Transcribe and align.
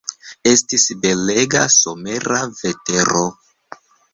Estis 0.51 0.85
belega, 1.03 1.61
somera 1.75 2.41
vetero. 2.63 3.25